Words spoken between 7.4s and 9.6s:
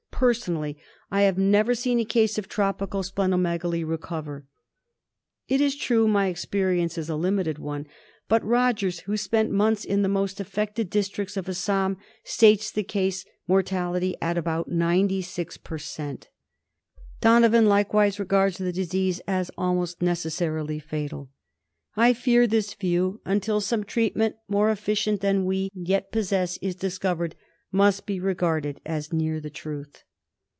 one, but Rogers, who spent